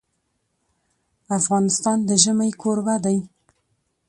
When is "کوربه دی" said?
2.61-3.17